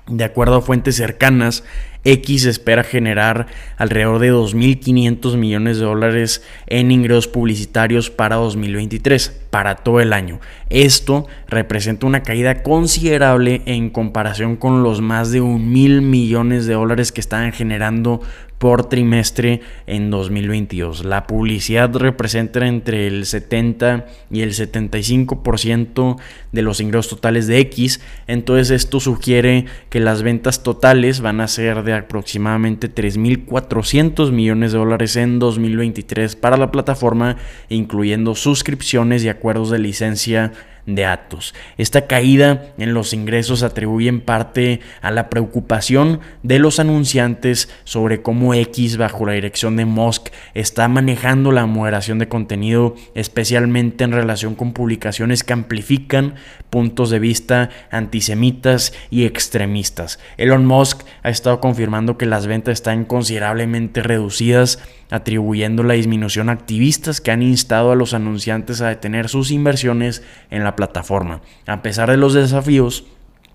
de 0.07 0.23
acuerdo 0.23 0.55
a 0.55 0.61
fuentes 0.63 0.95
cercanas, 0.95 1.63
X 2.03 2.45
espera 2.45 2.83
generar 2.83 3.47
alrededor 3.77 4.19
de 4.19 4.31
2.500 4.31 5.37
millones 5.37 5.77
de 5.77 5.85
dólares 5.85 6.43
en 6.67 6.91
ingresos 6.91 7.27
publicitarios 7.27 8.09
para 8.09 8.37
2023, 8.37 9.40
para 9.51 9.75
todo 9.75 9.99
el 9.99 10.13
año. 10.13 10.39
Esto 10.69 11.27
representa 11.47 12.07
una 12.07 12.23
caída 12.23 12.63
considerable 12.63 13.61
en 13.65 13.91
comparación 13.91 14.55
con 14.55 14.81
los 14.81 15.01
más 15.01 15.31
de 15.31 15.41
un 15.41 15.71
mil 15.71 16.01
millones 16.01 16.65
de 16.65 16.73
dólares 16.73 17.11
que 17.11 17.21
estaban 17.21 17.51
generando 17.51 18.21
por 18.61 18.87
trimestre 18.87 19.61
en 19.87 20.11
2022. 20.11 21.03
La 21.03 21.25
publicidad 21.25 21.91
representa 21.95 22.67
entre 22.67 23.07
el 23.07 23.25
70 23.25 24.05
y 24.29 24.41
el 24.41 24.51
75% 24.51 26.17
de 26.51 26.61
los 26.61 26.79
ingresos 26.79 27.09
totales 27.09 27.47
de 27.47 27.57
X, 27.57 28.01
entonces 28.27 28.69
esto 28.69 28.99
sugiere 28.99 29.65
que 29.89 29.99
las 29.99 30.21
ventas 30.21 30.61
totales 30.61 31.21
van 31.21 31.41
a 31.41 31.47
ser 31.47 31.81
de 31.81 31.93
aproximadamente 31.93 32.93
3.400 32.93 34.31
millones 34.31 34.73
de 34.73 34.77
dólares 34.77 35.15
en 35.15 35.39
2023 35.39 36.35
para 36.35 36.55
la 36.55 36.69
plataforma, 36.69 37.37
incluyendo 37.67 38.35
suscripciones 38.35 39.23
y 39.23 39.29
acuerdos 39.41 39.71
de 39.71 39.79
licencia 39.79 40.51
de 40.85 41.05
Atos. 41.05 41.53
Esta 41.77 42.07
caída 42.07 42.73
en 42.77 42.93
los 42.93 43.13
ingresos 43.13 43.63
atribuye 43.63 44.09
en 44.09 44.21
parte 44.21 44.79
a 45.01 45.11
la 45.11 45.29
preocupación 45.29 46.19
de 46.43 46.59
los 46.59 46.79
anunciantes 46.79 47.69
sobre 47.83 48.21
cómo 48.21 48.53
X 48.53 48.97
bajo 48.97 49.25
la 49.25 49.33
dirección 49.33 49.75
de 49.75 49.85
Musk 49.85 50.29
está 50.53 50.87
manejando 50.87 51.51
la 51.51 51.65
moderación 51.65 52.19
de 52.19 52.27
contenido, 52.27 52.95
especialmente 53.15 54.03
en 54.03 54.11
relación 54.11 54.55
con 54.55 54.73
publicaciones 54.73 55.43
que 55.43 55.53
amplifican 55.53 56.35
puntos 56.69 57.09
de 57.09 57.19
vista 57.19 57.69
antisemitas 57.91 58.93
y 59.09 59.25
extremistas. 59.25 60.19
Elon 60.37 60.65
Musk 60.65 61.01
ha 61.23 61.29
estado 61.29 61.59
confirmando 61.59 62.17
que 62.17 62.25
las 62.25 62.47
ventas 62.47 62.73
están 62.73 63.05
considerablemente 63.05 64.01
reducidas 64.01 64.79
atribuyendo 65.11 65.83
la 65.83 65.93
disminución 65.93 66.49
a 66.49 66.53
activistas 66.53 67.21
que 67.21 67.31
han 67.31 67.43
instado 67.43 67.91
a 67.91 67.95
los 67.95 68.13
anunciantes 68.13 68.81
a 68.81 68.87
detener 68.87 69.27
sus 69.27 69.51
inversiones 69.51 70.23
en 70.49 70.63
la 70.63 70.70
plataforma. 70.75 71.41
A 71.67 71.81
pesar 71.81 72.09
de 72.09 72.17
los 72.17 72.33
desafíos, 72.33 73.05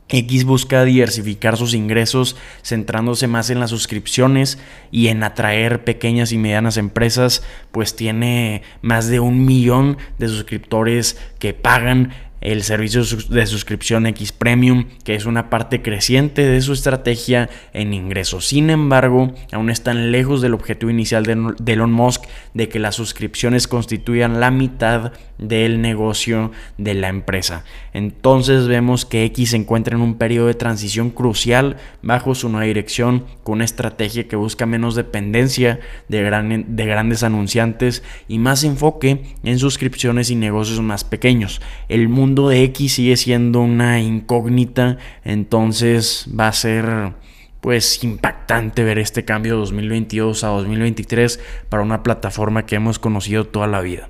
X 0.08 0.44
busca 0.44 0.85
diversificar 0.85 1.56
sus 1.56 1.75
ingresos 1.75 2.37
centrándose 2.62 3.26
más 3.26 3.50
en 3.50 3.58
las 3.58 3.70
suscripciones 3.70 4.58
y 4.92 5.08
en 5.08 5.25
atraer 5.25 5.82
pequeñas 5.82 6.30
y 6.30 6.38
medianas 6.38 6.76
empresas, 6.76 7.42
pues 7.73 7.96
tiene 7.96 8.62
más 8.82 9.08
de 9.08 9.18
un 9.18 9.44
millón 9.44 9.99
de 10.18 10.28
suscriptores 10.28 11.18
que 11.40 11.54
pagan 11.54 12.12
el 12.46 12.62
servicio 12.62 13.02
de 13.28 13.44
suscripción 13.46 14.06
X 14.06 14.30
Premium, 14.30 14.84
que 15.02 15.16
es 15.16 15.26
una 15.26 15.50
parte 15.50 15.82
creciente 15.82 16.46
de 16.46 16.60
su 16.60 16.74
estrategia 16.74 17.50
en 17.72 17.92
ingresos. 17.92 18.46
Sin 18.46 18.70
embargo, 18.70 19.34
aún 19.50 19.68
están 19.68 20.12
lejos 20.12 20.42
del 20.42 20.54
objetivo 20.54 20.88
inicial 20.88 21.24
de 21.24 21.72
Elon 21.72 21.90
Musk 21.90 22.22
de 22.54 22.68
que 22.68 22.78
las 22.78 22.94
suscripciones 22.94 23.66
constituyan 23.66 24.38
la 24.38 24.52
mitad 24.52 25.12
del 25.38 25.80
negocio 25.80 26.52
de 26.78 26.94
la 26.94 27.08
empresa. 27.08 27.64
Entonces 27.92 28.68
vemos 28.68 29.04
que 29.04 29.24
X 29.24 29.50
se 29.50 29.56
encuentra 29.56 29.96
en 29.96 30.02
un 30.02 30.14
periodo 30.14 30.46
de 30.46 30.54
transición 30.54 31.10
crucial 31.10 31.78
bajo 32.00 32.36
su 32.36 32.48
nueva 32.48 32.66
dirección, 32.66 33.24
con 33.42 33.56
una 33.56 33.64
estrategia 33.64 34.28
que 34.28 34.36
busca 34.36 34.66
menos 34.66 34.94
dependencia 34.94 35.80
de, 36.08 36.64
de 36.68 36.86
grandes 36.86 37.24
anunciantes 37.24 38.04
y 38.28 38.38
más 38.38 38.62
enfoque 38.62 39.34
en 39.42 39.58
suscripciones 39.58 40.30
y 40.30 40.36
negocios 40.36 40.80
más 40.80 41.02
pequeños. 41.02 41.60
El 41.88 42.08
mundo 42.08 42.36
de 42.45 42.62
X 42.64 42.95
sigue 42.95 43.16
siendo 43.16 43.61
una 43.61 44.00
incógnita, 44.00 44.99
entonces 45.25 46.26
va 46.38 46.49
a 46.49 46.52
ser 46.52 47.14
pues 47.61 48.05
impactante 48.05 48.85
ver 48.85 48.99
este 48.99 49.25
cambio 49.25 49.55
de 49.55 49.61
2022 49.61 50.45
a 50.45 50.49
2023 50.49 51.40
para 51.69 51.83
una 51.83 52.02
plataforma 52.02 52.64
que 52.64 52.76
hemos 52.76 52.99
conocido 52.99 53.45
toda 53.47 53.66
la 53.66 53.81
vida. 53.81 54.09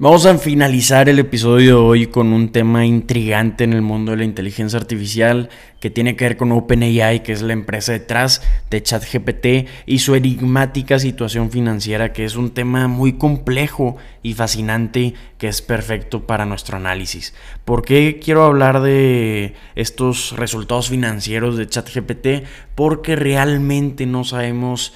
Vamos 0.00 0.26
a 0.26 0.38
finalizar 0.38 1.08
el 1.08 1.18
episodio 1.18 1.66
de 1.66 1.82
hoy 1.82 2.06
con 2.06 2.32
un 2.32 2.52
tema 2.52 2.86
intrigante 2.86 3.64
en 3.64 3.72
el 3.72 3.82
mundo 3.82 4.12
de 4.12 4.18
la 4.18 4.24
inteligencia 4.24 4.78
artificial 4.78 5.48
que 5.80 5.90
tiene 5.90 6.14
que 6.14 6.24
ver 6.24 6.36
con 6.36 6.52
OpenAI, 6.52 7.24
que 7.24 7.32
es 7.32 7.42
la 7.42 7.52
empresa 7.52 7.90
detrás 7.90 8.40
de 8.70 8.80
ChatGPT 8.80 9.68
y 9.86 9.98
su 9.98 10.14
enigmática 10.14 11.00
situación 11.00 11.50
financiera, 11.50 12.12
que 12.12 12.24
es 12.24 12.36
un 12.36 12.52
tema 12.52 12.86
muy 12.86 13.14
complejo 13.14 13.96
y 14.22 14.34
fascinante 14.34 15.14
que 15.36 15.48
es 15.48 15.62
perfecto 15.62 16.28
para 16.28 16.46
nuestro 16.46 16.76
análisis. 16.76 17.34
¿Por 17.64 17.84
qué 17.84 18.20
quiero 18.22 18.44
hablar 18.44 18.82
de 18.82 19.54
estos 19.74 20.36
resultados 20.36 20.90
financieros 20.90 21.56
de 21.56 21.66
ChatGPT? 21.66 22.46
Porque 22.76 23.16
realmente 23.16 24.06
no 24.06 24.22
sabemos 24.22 24.94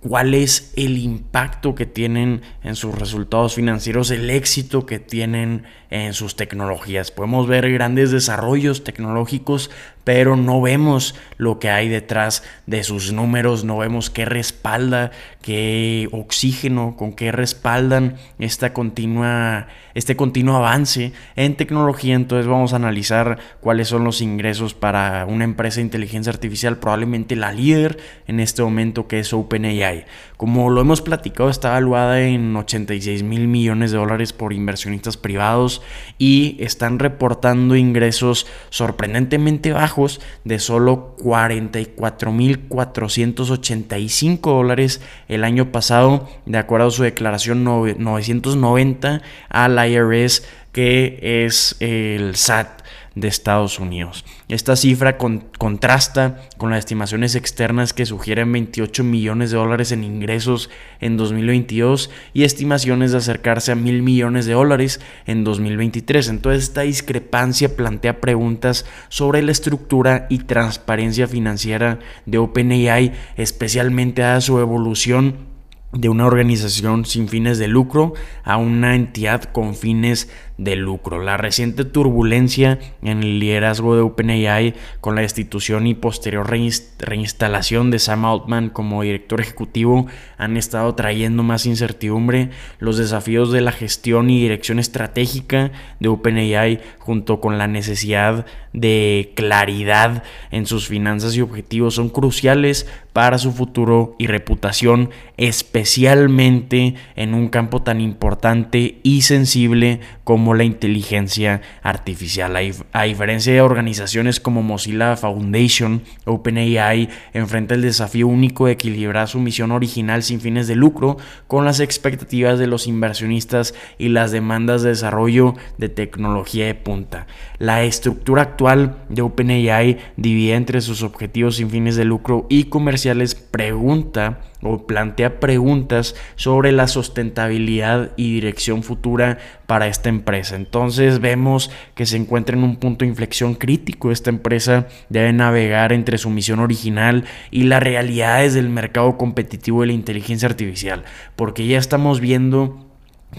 cuál 0.00 0.34
es 0.34 0.72
el 0.76 0.98
impacto 0.98 1.74
que 1.74 1.86
tienen 1.86 2.42
en 2.62 2.76
sus 2.76 2.94
resultados 2.94 3.54
financieros, 3.54 4.10
el 4.10 4.30
éxito 4.30 4.86
que 4.86 4.98
tienen 4.98 5.64
en 5.90 6.14
sus 6.14 6.36
tecnologías. 6.36 7.10
Podemos 7.10 7.46
ver 7.46 7.70
grandes 7.72 8.10
desarrollos 8.10 8.84
tecnológicos, 8.84 9.70
pero 10.06 10.36
no 10.36 10.60
vemos 10.60 11.16
lo 11.36 11.58
que 11.58 11.68
hay 11.68 11.88
detrás 11.88 12.44
de 12.66 12.84
sus 12.84 13.12
números, 13.12 13.64
no 13.64 13.76
vemos 13.78 14.08
qué 14.08 14.24
respalda, 14.24 15.10
qué 15.42 16.08
oxígeno, 16.12 16.94
con 16.96 17.12
qué 17.12 17.32
respaldan 17.32 18.14
esta 18.38 18.72
continua, 18.72 19.66
este 19.94 20.14
continuo 20.14 20.54
avance 20.54 21.12
en 21.34 21.56
tecnología. 21.56 22.14
Entonces 22.14 22.46
vamos 22.46 22.72
a 22.72 22.76
analizar 22.76 23.40
cuáles 23.60 23.88
son 23.88 24.04
los 24.04 24.20
ingresos 24.20 24.74
para 24.74 25.26
una 25.26 25.42
empresa 25.42 25.76
de 25.76 25.86
inteligencia 25.86 26.32
artificial, 26.32 26.78
probablemente 26.78 27.34
la 27.34 27.50
líder 27.52 27.98
en 28.28 28.38
este 28.38 28.62
momento 28.62 29.08
que 29.08 29.18
es 29.18 29.32
OpenAI. 29.32 30.04
Como 30.36 30.70
lo 30.70 30.82
hemos 30.82 31.02
platicado, 31.02 31.50
está 31.50 31.70
evaluada 31.70 32.20
en 32.20 32.54
86 32.54 33.24
mil 33.24 33.48
millones 33.48 33.90
de 33.90 33.98
dólares 33.98 34.32
por 34.32 34.52
inversionistas 34.52 35.16
privados 35.16 35.82
y 36.16 36.58
están 36.60 37.00
reportando 37.00 37.74
ingresos 37.74 38.46
sorprendentemente 38.70 39.72
bajos 39.72 39.95
de 40.44 40.58
solo 40.58 41.14
44 41.22 42.32
mil 42.32 42.60
485 42.68 44.50
dólares 44.50 45.00
el 45.28 45.44
año 45.44 45.72
pasado, 45.72 46.28
de 46.44 46.58
acuerdo 46.58 46.88
a 46.88 46.90
su 46.90 47.02
declaración 47.02 47.64
990 47.64 49.22
al 49.48 49.90
IRS, 49.90 50.44
que 50.72 51.44
es 51.46 51.76
el 51.80 52.36
SAT 52.36 52.75
de 53.16 53.28
Estados 53.28 53.80
Unidos. 53.80 54.24
Esta 54.48 54.76
cifra 54.76 55.16
contrasta 55.16 56.42
con 56.58 56.70
las 56.70 56.80
estimaciones 56.80 57.34
externas 57.34 57.94
que 57.94 58.06
sugieren 58.06 58.52
28 58.52 59.02
millones 59.02 59.50
de 59.50 59.56
dólares 59.56 59.90
en 59.90 60.04
ingresos 60.04 60.70
en 61.00 61.16
2022 61.16 62.10
y 62.34 62.44
estimaciones 62.44 63.12
de 63.12 63.18
acercarse 63.18 63.72
a 63.72 63.74
mil 63.74 64.02
millones 64.02 64.44
de 64.44 64.52
dólares 64.52 65.00
en 65.26 65.44
2023. 65.44 66.28
Entonces 66.28 66.64
esta 66.64 66.82
discrepancia 66.82 67.74
plantea 67.74 68.20
preguntas 68.20 68.84
sobre 69.08 69.42
la 69.42 69.52
estructura 69.52 70.26
y 70.28 70.40
transparencia 70.40 71.26
financiera 71.26 71.98
de 72.26 72.36
OpenAI, 72.36 73.12
especialmente 73.36 74.22
a 74.22 74.40
su 74.42 74.58
evolución 74.60 75.56
de 75.92 76.08
una 76.08 76.26
organización 76.26 77.04
sin 77.04 77.28
fines 77.28 77.58
de 77.58 77.68
lucro 77.68 78.14
a 78.44 78.56
una 78.56 78.94
entidad 78.94 79.44
con 79.44 79.74
fines 79.74 80.30
de 80.58 80.76
lucro. 80.76 81.22
La 81.22 81.36
reciente 81.36 81.84
turbulencia 81.84 82.78
en 83.02 83.22
el 83.22 83.38
liderazgo 83.38 83.94
de 83.94 84.02
OpenAI 84.02 84.74
con 85.00 85.14
la 85.14 85.20
destitución 85.20 85.86
y 85.86 85.94
posterior 85.94 86.48
reinstalación 86.48 87.90
de 87.90 87.98
Sam 87.98 88.24
Altman 88.24 88.70
como 88.70 89.02
director 89.02 89.40
ejecutivo 89.40 90.06
han 90.38 90.56
estado 90.56 90.94
trayendo 90.94 91.42
más 91.42 91.66
incertidumbre. 91.66 92.50
Los 92.78 92.96
desafíos 92.96 93.52
de 93.52 93.60
la 93.60 93.72
gestión 93.72 94.30
y 94.30 94.40
dirección 94.40 94.78
estratégica 94.78 95.72
de 96.00 96.08
OpenAI 96.08 96.80
junto 96.98 97.40
con 97.40 97.58
la 97.58 97.66
necesidad 97.66 98.46
de 98.72 99.32
claridad 99.34 100.22
en 100.50 100.66
sus 100.66 100.86
finanzas 100.88 101.34
y 101.36 101.40
objetivos 101.40 101.94
son 101.94 102.10
cruciales 102.10 102.86
para 103.12 103.38
su 103.38 103.52
futuro 103.52 104.14
y 104.18 104.26
reputación, 104.26 105.08
especialmente 105.38 106.94
en 107.14 107.32
un 107.32 107.48
campo 107.48 107.80
tan 107.80 108.02
importante 108.02 109.00
y 109.02 109.22
sensible 109.22 110.00
como 110.46 110.54
la 110.54 110.62
inteligencia 110.62 111.60
artificial. 111.82 112.54
A, 112.92 113.02
diferencia 113.02 113.52
de 113.52 113.60
organizaciones 113.60 114.38
como 114.38 114.62
Mozilla 114.62 115.16
Foundation, 115.16 116.02
OpenAI 116.24 117.08
enfrenta 117.32 117.74
el 117.74 117.82
desafío 117.82 118.28
único 118.28 118.66
de 118.66 118.74
equilibrar 118.74 119.26
su 119.26 119.40
misión 119.40 119.72
original 119.72 120.22
sin 120.22 120.40
fines 120.40 120.68
de 120.68 120.76
lucro 120.76 121.16
con 121.48 121.64
las 121.64 121.80
expectativas 121.80 122.60
de 122.60 122.68
los 122.68 122.86
inversionistas 122.86 123.74
y 123.98 124.10
las 124.10 124.30
demandas 124.30 124.84
de 124.84 124.90
desarrollo 124.90 125.54
de 125.78 125.88
tecnología 125.88 126.66
de 126.66 126.76
punta. 126.76 127.26
La 127.58 127.82
estructura 127.82 128.42
actual 128.42 128.98
de 129.08 129.22
OpenAI 129.22 129.98
divide 130.16 130.54
entre 130.54 130.80
sus 130.80 131.02
objetivos 131.02 131.56
sin 131.56 131.70
fines 131.70 131.96
de 131.96 132.04
lucro 132.04 132.46
y 132.48 132.66
comerciales 132.66 133.34
pregunta 133.34 134.42
o 134.62 134.86
plantea 134.86 135.40
preguntas 135.40 136.14
sobre 136.36 136.72
la 136.72 136.88
sustentabilidad 136.88 138.12
y 138.16 138.34
dirección 138.34 138.82
futura 138.82 139.38
para 139.66 139.88
esta 139.88 140.08
empresa. 140.08 140.56
Entonces 140.56 141.20
vemos 141.20 141.70
que 141.94 142.06
se 142.06 142.16
encuentra 142.16 142.56
en 142.56 142.64
un 142.64 142.76
punto 142.76 143.04
de 143.04 143.10
inflexión 143.10 143.54
crítico. 143.54 144.10
Esta 144.10 144.30
empresa 144.30 144.86
debe 145.08 145.32
navegar 145.32 145.92
entre 145.92 146.18
su 146.18 146.30
misión 146.30 146.60
original 146.60 147.24
y 147.50 147.64
las 147.64 147.82
realidades 147.82 148.54
del 148.54 148.68
mercado 148.68 149.16
competitivo 149.16 149.80
de 149.80 149.88
la 149.88 149.92
inteligencia 149.92 150.48
artificial, 150.48 151.04
porque 151.34 151.66
ya 151.66 151.78
estamos 151.78 152.20
viendo 152.20 152.85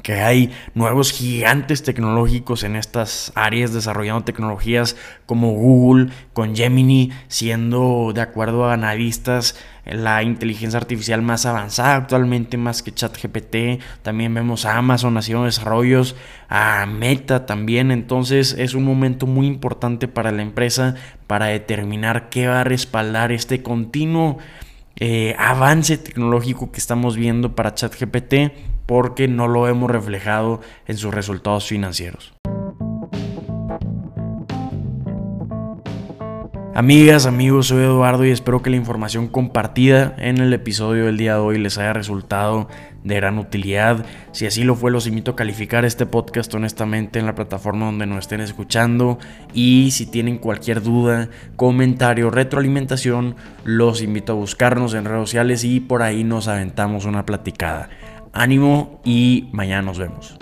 que 0.02 0.14
hay 0.22 0.52
nuevos 0.74 1.12
gigantes 1.12 1.84
tecnológicos 1.84 2.64
en 2.64 2.76
estas 2.76 3.32
áreas 3.36 3.74
desarrollando 3.74 4.24
tecnologías 4.24 4.96
como 5.26 5.52
Google 5.52 6.10
con 6.34 6.56
Gemini 6.56 7.12
siendo 7.28 8.12
de 8.14 8.22
acuerdo 8.22 8.66
a 8.66 8.74
analistas 8.74 9.56
la 9.86 10.22
inteligencia 10.24 10.80
artificial 10.80 11.22
más 11.22 11.46
avanzada 11.46 11.96
actualmente 11.96 12.58
más 12.58 12.84
que 12.84 12.94
ChatGPT. 12.94 13.82
También 14.02 14.34
vemos 14.34 14.66
a 14.66 14.78
Amazon 14.78 15.18
haciendo 15.18 15.46
desarrollos 15.46 16.16
a 16.50 16.86
Meta 16.86 17.46
también. 17.46 17.92
Entonces 17.92 18.56
es 18.58 18.74
un 18.74 18.84
momento 18.84 19.26
muy 19.28 19.48
importante 19.48 20.08
para 20.08 20.32
la 20.32 20.42
empresa 20.42 20.96
para 21.26 21.48
determinar 21.48 22.30
qué 22.30 22.48
va 22.48 22.62
a 22.62 22.66
respaldar 22.66 23.32
este 23.32 23.64
continuo 23.64 24.38
eh, 25.00 25.36
avance 25.38 25.98
tecnológico 25.98 26.72
que 26.72 26.80
estamos 26.80 27.16
viendo 27.16 27.56
para 27.56 27.74
ChatGPT 27.74 28.52
porque 28.86 29.28
no 29.28 29.48
lo 29.48 29.68
hemos 29.68 29.92
reflejado 29.92 30.62
en 30.88 30.98
sus 30.98 31.14
resultados 31.14 31.68
financieros. 31.68 32.34
Amigas, 36.74 37.26
amigos, 37.26 37.68
soy 37.68 37.84
Eduardo 37.84 38.24
y 38.24 38.30
espero 38.30 38.62
que 38.62 38.70
la 38.70 38.76
información 38.76 39.28
compartida 39.28 40.16
en 40.20 40.38
el 40.38 40.54
episodio 40.54 41.06
del 41.06 41.18
día 41.18 41.34
de 41.34 41.40
hoy 41.40 41.58
les 41.58 41.80
haya 41.80 41.92
resultado 41.92 42.68
de 43.08 43.16
gran 43.16 43.40
utilidad. 43.40 44.06
Si 44.32 44.46
así 44.46 44.64
lo 44.64 44.76
fue, 44.76 44.92
los 44.92 45.08
invito 45.08 45.32
a 45.32 45.36
calificar 45.36 45.86
este 45.86 46.06
podcast 46.06 46.54
honestamente 46.54 47.20
en 47.20 47.26
la 47.26 47.36
plataforma 47.36 47.86
donde 47.86 48.06
nos 48.06 48.20
estén 48.20 48.42
escuchando. 48.42 49.18
Y 49.54 49.92
si 49.92 50.06
tienen 50.06 50.38
cualquier 50.38 50.82
duda, 50.82 51.30
comentario, 51.56 52.30
retroalimentación, 52.30 53.36
los 53.64 54.02
invito 54.02 54.34
a 54.34 54.36
buscarnos 54.36 54.94
en 54.94 55.06
redes 55.06 55.22
sociales 55.22 55.64
y 55.64 55.80
por 55.80 56.02
ahí 56.02 56.24
nos 56.24 56.48
aventamos 56.48 57.06
una 57.06 57.26
platicada. 57.26 57.90
Ánimo 58.34 59.02
y 59.04 59.50
mañana 59.52 59.82
nos 59.82 59.98
vemos. 59.98 60.38